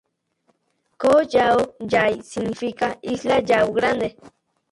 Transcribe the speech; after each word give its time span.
Ko 1.01 1.11
Yao 1.33 1.59
Yai 1.91 2.13
significa 2.31 2.87
Isla 3.13 3.37
Yao 3.49 3.67
grande. 3.77 4.07